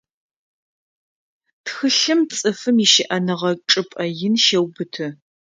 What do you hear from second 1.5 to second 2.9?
Тхылъым цӏыфым